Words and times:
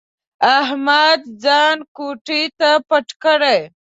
احمد 0.59 1.19
ځان 1.43 1.77
کوټې 1.97 2.41
ته 2.59 2.69
پټ 2.87 3.07
کړي. 3.23 3.59